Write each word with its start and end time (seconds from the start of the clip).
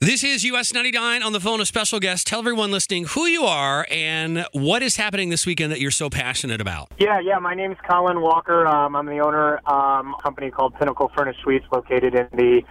This 0.00 0.24
is 0.24 0.42
US 0.42 0.74
99 0.74 1.22
on 1.22 1.32
the 1.32 1.38
phone, 1.38 1.60
a 1.60 1.66
special 1.66 2.00
guest. 2.00 2.26
Tell 2.26 2.40
everyone 2.40 2.72
listening 2.72 3.04
who 3.04 3.26
you 3.26 3.44
are 3.44 3.86
and 3.88 4.44
what 4.50 4.82
is 4.82 4.96
happening 4.96 5.28
this 5.28 5.46
weekend 5.46 5.70
that 5.70 5.80
you're 5.80 5.92
so 5.92 6.10
passionate 6.10 6.60
about. 6.60 6.88
Yeah, 6.98 7.20
yeah. 7.20 7.38
My 7.38 7.54
name's 7.54 7.76
Colin 7.88 8.20
Walker. 8.20 8.66
Um, 8.66 8.96
I'm 8.96 9.06
the 9.06 9.20
owner 9.20 9.60
um, 9.70 10.16
a 10.18 10.22
company 10.22 10.50
called 10.50 10.74
Pinnacle 10.74 11.12
Furnished 11.16 11.38
Suites 11.44 11.64
located 11.72 12.16
in 12.16 12.26
the 12.32 12.62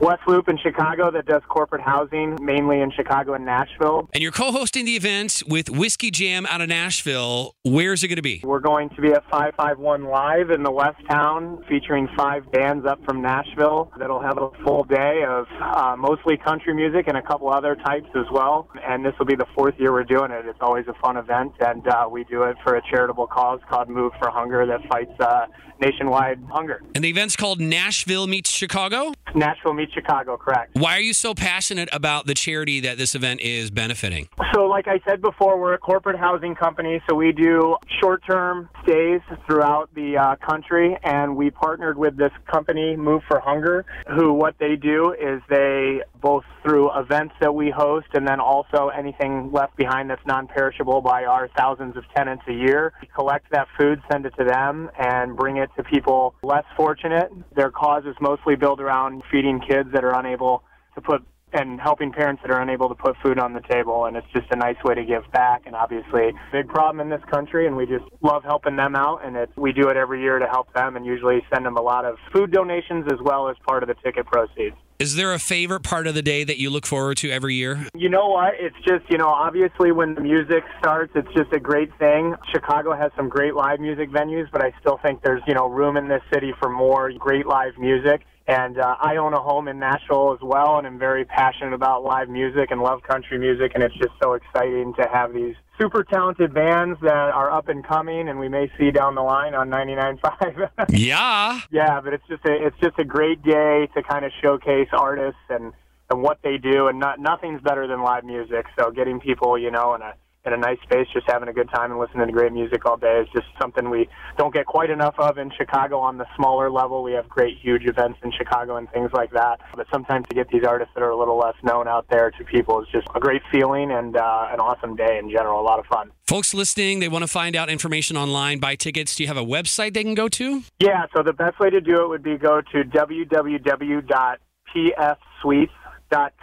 West 0.00 0.22
Loop 0.26 0.48
in 0.48 0.56
Chicago 0.56 1.10
that 1.10 1.26
does 1.26 1.42
corporate 1.46 1.82
housing, 1.82 2.38
mainly 2.40 2.80
in 2.80 2.90
Chicago 2.90 3.34
and 3.34 3.44
Nashville. 3.44 4.08
And 4.14 4.22
you're 4.22 4.32
co 4.32 4.50
hosting 4.50 4.86
the 4.86 4.96
event 4.96 5.42
with 5.46 5.68
Whiskey 5.68 6.10
Jam 6.10 6.46
out 6.46 6.62
of 6.62 6.70
Nashville. 6.70 7.54
Where's 7.64 8.02
it 8.02 8.08
going 8.08 8.16
to 8.16 8.22
be? 8.22 8.40
We're 8.42 8.60
going 8.60 8.88
to 8.96 9.02
be 9.02 9.12
at 9.12 9.22
551 9.30 10.04
Live 10.04 10.50
in 10.50 10.62
the 10.62 10.72
West 10.72 10.98
Town, 11.08 11.62
featuring 11.68 12.08
five 12.16 12.50
bands 12.50 12.86
up 12.86 13.04
from 13.04 13.20
Nashville 13.20 13.92
that'll 13.98 14.22
have 14.22 14.38
a 14.38 14.50
full 14.64 14.84
day 14.84 15.22
of 15.28 15.46
uh, 15.60 15.96
mostly 15.98 16.38
country 16.38 16.61
music 16.66 17.08
and 17.08 17.16
a 17.16 17.22
couple 17.22 17.50
other 17.50 17.74
types 17.74 18.08
as 18.14 18.26
well. 18.32 18.68
And 18.86 19.04
this 19.04 19.14
will 19.18 19.26
be 19.26 19.36
the 19.36 19.46
fourth 19.54 19.74
year 19.78 19.92
we're 19.92 20.04
doing 20.04 20.30
it. 20.30 20.46
It's 20.46 20.58
always 20.60 20.86
a 20.88 20.94
fun 20.94 21.16
event, 21.16 21.52
and 21.60 21.86
uh, 21.86 22.08
we 22.10 22.24
do 22.24 22.44
it 22.44 22.56
for 22.62 22.76
a 22.76 22.82
charitable 22.90 23.26
cause 23.26 23.60
called 23.68 23.88
Move 23.88 24.12
for 24.18 24.30
Hunger 24.30 24.66
that 24.66 24.80
fights 24.88 25.18
uh, 25.20 25.46
nationwide 25.82 26.42
hunger. 26.50 26.82
And 26.94 27.04
the 27.04 27.08
event's 27.08 27.36
called 27.36 27.60
Nashville 27.60 28.26
Meets 28.26 28.50
Chicago? 28.50 29.12
Nashville 29.34 29.74
meets 29.74 29.92
Chicago, 29.92 30.36
correct. 30.36 30.76
Why 30.76 30.96
are 30.96 31.00
you 31.00 31.14
so 31.14 31.34
passionate 31.34 31.88
about 31.92 32.26
the 32.26 32.34
charity 32.34 32.80
that 32.80 32.98
this 32.98 33.14
event 33.14 33.40
is 33.40 33.70
benefiting? 33.70 34.28
So, 34.54 34.66
like 34.66 34.86
I 34.86 35.00
said 35.08 35.20
before, 35.20 35.58
we're 35.58 35.74
a 35.74 35.78
corporate 35.78 36.18
housing 36.18 36.54
company, 36.54 37.02
so 37.08 37.16
we 37.16 37.32
do 37.32 37.76
short 38.00 38.22
term 38.28 38.68
stays 38.82 39.20
throughout 39.46 39.90
the 39.94 40.16
uh, 40.16 40.36
country, 40.36 40.96
and 41.02 41.36
we 41.36 41.50
partnered 41.50 41.98
with 41.98 42.16
this 42.16 42.32
company, 42.50 42.96
Move 42.96 43.22
for 43.26 43.40
Hunger, 43.40 43.84
who 44.14 44.32
what 44.32 44.54
they 44.58 44.76
do 44.76 45.12
is 45.12 45.40
they 45.48 46.02
both 46.22 46.44
through 46.62 46.90
events 46.98 47.34
that 47.40 47.54
we 47.54 47.70
host 47.70 48.06
and 48.14 48.26
then 48.26 48.40
also 48.40 48.88
anything 48.96 49.50
left 49.52 49.76
behind 49.76 50.08
that's 50.08 50.24
non 50.26 50.46
perishable 50.46 51.00
by 51.00 51.24
our 51.24 51.48
thousands 51.56 51.96
of 51.96 52.04
tenants 52.16 52.44
a 52.48 52.52
year. 52.52 52.92
We 53.02 53.08
collect 53.08 53.50
that 53.50 53.66
food, 53.78 54.00
send 54.10 54.24
it 54.24 54.34
to 54.38 54.44
them, 54.44 54.90
and 54.98 55.36
bring 55.36 55.56
it 55.56 55.70
to 55.76 55.82
people 55.82 56.34
less 56.42 56.64
fortunate. 56.76 57.30
Their 57.54 57.70
cause 57.70 58.04
is 58.06 58.16
mostly 58.20 58.56
built 58.56 58.80
around 58.80 59.22
feeding 59.30 59.60
kids 59.60 59.90
that 59.92 60.04
are 60.04 60.18
unable 60.18 60.62
to 60.94 61.00
put 61.00 61.22
and 61.52 61.80
helping 61.80 62.12
parents 62.12 62.40
that 62.42 62.50
are 62.50 62.62
unable 62.62 62.88
to 62.88 62.94
put 62.94 63.14
food 63.22 63.38
on 63.38 63.52
the 63.52 63.60
table 63.70 64.06
and 64.06 64.16
it's 64.16 64.26
just 64.34 64.46
a 64.50 64.56
nice 64.56 64.76
way 64.84 64.94
to 64.94 65.04
give 65.04 65.22
back 65.32 65.62
and 65.66 65.74
obviously 65.74 66.32
big 66.50 66.66
problem 66.68 67.00
in 67.00 67.10
this 67.10 67.24
country 67.30 67.66
and 67.66 67.76
we 67.76 67.84
just 67.84 68.04
love 68.22 68.42
helping 68.42 68.76
them 68.76 68.96
out 68.96 69.20
and 69.24 69.36
it's 69.36 69.52
we 69.56 69.72
do 69.72 69.88
it 69.88 69.96
every 69.96 70.22
year 70.22 70.38
to 70.38 70.46
help 70.46 70.72
them 70.72 70.96
and 70.96 71.04
usually 71.04 71.40
send 71.52 71.66
them 71.66 71.76
a 71.76 71.82
lot 71.82 72.04
of 72.04 72.16
food 72.32 72.50
donations 72.50 73.04
as 73.12 73.18
well 73.22 73.48
as 73.48 73.56
part 73.66 73.82
of 73.82 73.88
the 73.88 73.94
ticket 74.02 74.24
proceeds. 74.26 74.76
Is 75.02 75.16
there 75.16 75.34
a 75.34 75.38
favorite 75.40 75.82
part 75.82 76.06
of 76.06 76.14
the 76.14 76.22
day 76.22 76.44
that 76.44 76.60
you 76.60 76.70
look 76.70 76.86
forward 76.86 77.16
to 77.16 77.30
every 77.32 77.56
year? 77.56 77.88
You 77.92 78.08
know 78.08 78.28
what? 78.28 78.54
It's 78.56 78.76
just, 78.86 79.02
you 79.10 79.18
know, 79.18 79.26
obviously 79.26 79.90
when 79.90 80.14
the 80.14 80.20
music 80.20 80.62
starts, 80.78 81.10
it's 81.16 81.26
just 81.34 81.52
a 81.52 81.58
great 81.58 81.90
thing. 81.98 82.36
Chicago 82.52 82.94
has 82.94 83.10
some 83.16 83.28
great 83.28 83.56
live 83.56 83.80
music 83.80 84.12
venues, 84.12 84.48
but 84.52 84.62
I 84.62 84.72
still 84.78 85.00
think 85.02 85.20
there's, 85.24 85.42
you 85.48 85.54
know, 85.54 85.68
room 85.68 85.96
in 85.96 86.06
this 86.06 86.22
city 86.32 86.52
for 86.60 86.68
more 86.70 87.10
great 87.18 87.46
live 87.46 87.72
music. 87.78 88.20
And 88.46 88.78
uh, 88.78 88.96
I 89.00 89.16
own 89.16 89.34
a 89.34 89.40
home 89.40 89.68
in 89.68 89.78
Nashville 89.78 90.32
as 90.32 90.42
well, 90.42 90.78
and 90.78 90.86
I'm 90.86 90.98
very 90.98 91.24
passionate 91.24 91.72
about 91.72 92.02
live 92.02 92.28
music 92.28 92.70
and 92.70 92.82
love 92.82 93.02
country 93.02 93.38
music. 93.38 93.72
And 93.74 93.82
it's 93.82 93.94
just 93.94 94.12
so 94.20 94.34
exciting 94.34 94.94
to 94.98 95.08
have 95.12 95.32
these 95.32 95.54
super 95.78 96.02
talented 96.04 96.52
bands 96.52 96.98
that 97.02 97.12
are 97.12 97.50
up 97.50 97.68
and 97.68 97.86
coming, 97.86 98.28
and 98.28 98.38
we 98.38 98.48
may 98.48 98.70
see 98.78 98.90
down 98.90 99.14
the 99.14 99.22
line 99.22 99.54
on 99.54 99.68
99.5. 99.68 100.70
yeah, 100.90 101.60
yeah, 101.70 102.00
but 102.00 102.14
it's 102.14 102.26
just 102.28 102.44
a 102.44 102.66
it's 102.66 102.76
just 102.80 102.98
a 102.98 103.04
great 103.04 103.42
day 103.42 103.88
to 103.94 104.02
kind 104.02 104.24
of 104.24 104.32
showcase 104.42 104.88
artists 104.92 105.40
and 105.48 105.72
and 106.10 106.22
what 106.22 106.38
they 106.42 106.58
do, 106.58 106.88
and 106.88 106.98
not 106.98 107.20
nothing's 107.20 107.60
better 107.62 107.86
than 107.86 108.02
live 108.02 108.24
music. 108.24 108.66
So 108.78 108.90
getting 108.90 109.20
people, 109.20 109.56
you 109.56 109.70
know, 109.70 109.94
in 109.94 110.02
a 110.02 110.14
in 110.44 110.52
a 110.52 110.56
nice 110.56 110.78
space, 110.82 111.06
just 111.12 111.26
having 111.28 111.48
a 111.48 111.52
good 111.52 111.68
time 111.72 111.92
and 111.92 112.00
listening 112.00 112.26
to 112.26 112.32
great 112.32 112.52
music 112.52 112.84
all 112.84 112.96
day 112.96 113.20
is 113.20 113.28
just 113.32 113.46
something 113.60 113.90
we 113.90 114.08
don't 114.36 114.52
get 114.52 114.66
quite 114.66 114.90
enough 114.90 115.14
of 115.18 115.38
in 115.38 115.50
Chicago 115.56 115.98
on 115.98 116.18
the 116.18 116.26
smaller 116.36 116.70
level. 116.70 117.02
We 117.02 117.12
have 117.12 117.28
great, 117.28 117.58
huge 117.60 117.86
events 117.86 118.18
in 118.24 118.32
Chicago 118.32 118.76
and 118.76 118.90
things 118.90 119.10
like 119.12 119.30
that. 119.32 119.60
But 119.76 119.86
sometimes 119.92 120.26
to 120.28 120.34
get 120.34 120.48
these 120.48 120.64
artists 120.66 120.94
that 120.94 121.02
are 121.02 121.10
a 121.10 121.16
little 121.16 121.38
less 121.38 121.54
known 121.62 121.86
out 121.86 122.06
there 122.10 122.30
to 122.32 122.44
people 122.44 122.82
is 122.82 122.88
just 122.90 123.06
a 123.14 123.20
great 123.20 123.42
feeling 123.52 123.92
and 123.92 124.16
uh, 124.16 124.48
an 124.50 124.58
awesome 124.58 124.96
day 124.96 125.18
in 125.18 125.30
general. 125.30 125.60
A 125.60 125.62
lot 125.62 125.78
of 125.78 125.86
fun. 125.86 126.10
Folks 126.26 126.54
listening, 126.54 126.98
they 126.98 127.08
want 127.08 127.22
to 127.22 127.28
find 127.28 127.54
out 127.54 127.70
information 127.70 128.16
online, 128.16 128.58
buy 128.58 128.74
tickets. 128.74 129.14
Do 129.14 129.22
you 129.22 129.28
have 129.28 129.36
a 129.36 129.44
website 129.44 129.94
they 129.94 130.02
can 130.02 130.14
go 130.14 130.28
to? 130.28 130.62
Yeah, 130.80 131.06
so 131.14 131.22
the 131.22 131.32
best 131.32 131.60
way 131.60 131.70
to 131.70 131.80
do 131.80 132.02
it 132.02 132.08
would 132.08 132.22
be 132.22 132.36
go 132.36 132.60
to 132.72 132.84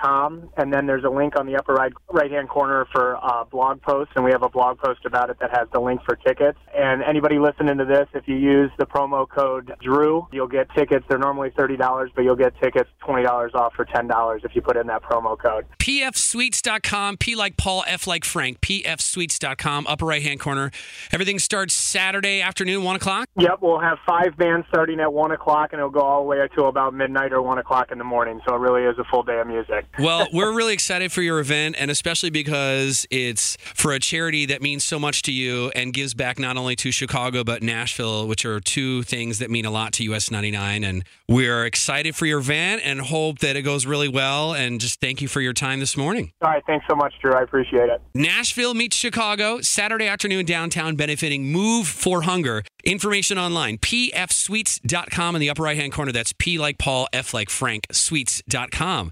com, 0.01 0.49
and 0.57 0.73
then 0.73 0.85
there's 0.87 1.03
a 1.03 1.09
link 1.09 1.37
on 1.37 1.45
the 1.45 1.55
upper 1.55 1.73
right 1.73 1.93
right 2.09 2.31
hand 2.31 2.49
corner 2.49 2.85
for 2.91 3.17
uh, 3.23 3.43
blog 3.45 3.81
posts, 3.81 4.13
and 4.15 4.25
we 4.25 4.31
have 4.31 4.43
a 4.43 4.49
blog 4.49 4.79
post 4.79 5.05
about 5.05 5.29
it 5.29 5.37
that 5.39 5.51
has 5.51 5.67
the 5.73 5.79
link 5.79 6.01
for 6.05 6.15
tickets. 6.15 6.57
And 6.75 7.03
anybody 7.03 7.39
listening 7.39 7.77
to 7.77 7.85
this, 7.85 8.07
if 8.13 8.27
you 8.27 8.35
use 8.35 8.71
the 8.77 8.85
promo 8.85 9.27
code 9.27 9.73
Drew, 9.81 10.27
you'll 10.31 10.47
get 10.47 10.67
tickets. 10.75 11.05
They're 11.07 11.17
normally 11.17 11.51
thirty 11.55 11.77
dollars, 11.77 12.11
but 12.15 12.23
you'll 12.23 12.35
get 12.35 12.53
tickets 12.61 12.89
twenty 13.05 13.23
dollars 13.23 13.51
off 13.53 13.73
for 13.75 13.85
ten 13.85 14.07
dollars 14.07 14.41
if 14.43 14.55
you 14.55 14.61
put 14.61 14.77
in 14.77 14.87
that 14.87 15.03
promo 15.03 15.37
code. 15.37 15.65
pfsuites.com, 15.79 17.17
P 17.17 17.35
like 17.35 17.57
Paul, 17.57 17.83
F 17.87 18.07
like 18.07 18.25
Frank, 18.25 18.61
pfsuites.com, 18.61 19.87
upper 19.87 20.05
right 20.05 20.23
hand 20.23 20.39
corner. 20.39 20.71
Everything 21.11 21.39
starts 21.39 21.73
Saturday 21.73 22.41
afternoon, 22.41 22.83
one 22.83 22.95
o'clock. 22.95 23.29
Yep, 23.37 23.59
we'll 23.61 23.79
have 23.79 23.97
five 24.07 24.35
bands 24.37 24.65
starting 24.69 24.99
at 24.99 25.13
one 25.13 25.31
o'clock, 25.31 25.69
and 25.71 25.79
it'll 25.79 25.89
go 25.89 26.01
all 26.01 26.21
the 26.21 26.27
way 26.27 26.39
until 26.41 26.67
about 26.67 26.93
midnight 26.93 27.31
or 27.31 27.41
one 27.41 27.57
o'clock 27.57 27.91
in 27.91 27.97
the 27.97 28.03
morning. 28.03 28.41
So 28.47 28.55
it 28.55 28.59
really 28.59 28.83
is 28.83 28.97
a 28.97 29.03
full 29.05 29.23
day 29.23 29.39
of 29.39 29.47
music 29.47 29.58
music. 29.59 29.85
well, 29.99 30.27
we're 30.33 30.53
really 30.53 30.73
excited 30.73 31.11
for 31.11 31.21
your 31.21 31.39
event, 31.39 31.75
and 31.79 31.91
especially 31.91 32.29
because 32.29 33.05
it's 33.09 33.57
for 33.73 33.93
a 33.93 33.99
charity 33.99 34.45
that 34.47 34.61
means 34.61 34.83
so 34.83 34.99
much 34.99 35.21
to 35.23 35.31
you 35.31 35.71
and 35.75 35.93
gives 35.93 36.13
back 36.13 36.39
not 36.39 36.57
only 36.57 36.75
to 36.77 36.91
Chicago 36.91 37.43
but 37.43 37.61
Nashville, 37.61 38.27
which 38.27 38.45
are 38.45 38.59
two 38.59 39.03
things 39.03 39.39
that 39.39 39.49
mean 39.49 39.65
a 39.65 39.71
lot 39.71 39.93
to 39.93 40.03
US 40.13 40.31
99. 40.31 40.83
And 40.83 41.03
we're 41.27 41.65
excited 41.65 42.15
for 42.15 42.25
your 42.25 42.39
event 42.39 42.81
and 42.83 43.01
hope 43.01 43.39
that 43.39 43.55
it 43.55 43.61
goes 43.63 43.85
really 43.85 44.07
well. 44.07 44.53
And 44.53 44.79
just 44.79 44.99
thank 44.99 45.21
you 45.21 45.27
for 45.27 45.41
your 45.41 45.53
time 45.53 45.79
this 45.79 45.95
morning. 45.97 46.31
All 46.41 46.49
right, 46.49 46.63
thanks 46.65 46.85
so 46.89 46.95
much, 46.95 47.13
Drew. 47.21 47.33
I 47.33 47.41
appreciate 47.41 47.89
it. 47.89 48.01
Nashville 48.13 48.73
meets 48.73 48.95
Chicago 48.95 49.61
Saturday 49.61 50.07
afternoon 50.07 50.45
downtown, 50.45 50.95
benefiting 50.95 51.51
Move 51.51 51.87
for 51.87 52.23
Hunger. 52.23 52.63
Information 52.83 53.37
online 53.37 53.77
pfsuites.com 53.77 55.35
in 55.35 55.41
the 55.41 55.49
upper 55.49 55.63
right 55.63 55.77
hand 55.77 55.91
corner. 55.91 56.11
That's 56.11 56.33
P 56.33 56.57
like 56.57 56.77
Paul, 56.77 57.07
F 57.11 57.33
like 57.33 57.49
Frank, 57.49 57.85
suites.com. 57.91 59.11